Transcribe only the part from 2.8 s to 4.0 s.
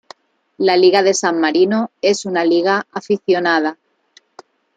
aficionada.